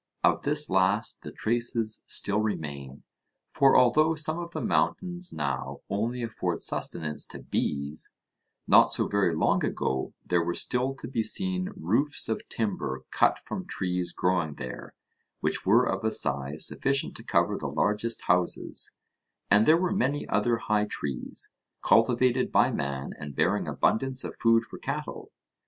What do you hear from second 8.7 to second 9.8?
so very long